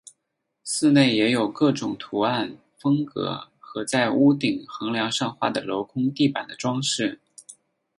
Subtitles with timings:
[0.63, 7.19] 寺内也有各种图案风格和在屋顶横梁上画的镂空地板的装饰。